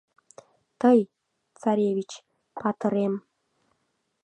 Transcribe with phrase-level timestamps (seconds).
[0.81, 0.99] «Тый,
[1.61, 2.11] царевич,
[2.59, 3.13] патырем